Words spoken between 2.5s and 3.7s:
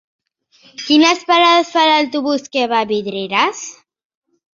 que va a Vidreres?